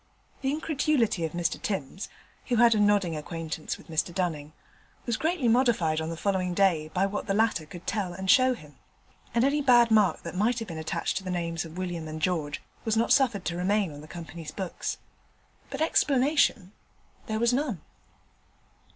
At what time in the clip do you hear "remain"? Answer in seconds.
13.55-13.91